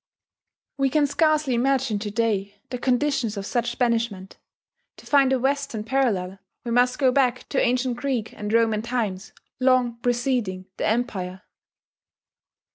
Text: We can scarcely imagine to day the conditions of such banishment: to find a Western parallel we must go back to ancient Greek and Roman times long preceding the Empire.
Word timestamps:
We 0.79 0.89
can 0.89 1.05
scarcely 1.05 1.53
imagine 1.53 1.99
to 1.99 2.09
day 2.09 2.55
the 2.71 2.79
conditions 2.79 3.37
of 3.37 3.45
such 3.45 3.77
banishment: 3.77 4.39
to 4.97 5.05
find 5.05 5.31
a 5.31 5.37
Western 5.37 5.83
parallel 5.83 6.39
we 6.65 6.71
must 6.71 6.97
go 6.97 7.11
back 7.11 7.47
to 7.49 7.61
ancient 7.61 7.97
Greek 7.97 8.33
and 8.33 8.51
Roman 8.51 8.81
times 8.81 9.31
long 9.59 9.97
preceding 10.01 10.65
the 10.77 10.87
Empire. 10.87 11.43